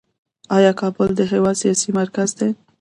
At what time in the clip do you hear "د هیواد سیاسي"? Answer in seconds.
1.15-1.89